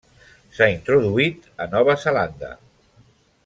[0.59, 2.53] S'ha introduït a Nova Zelanda.